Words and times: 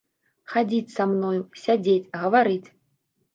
Хадзіць 0.53 0.93
са 0.95 1.03
мною, 1.11 1.35
сядзець, 1.65 2.09
гаварыць? 2.23 2.69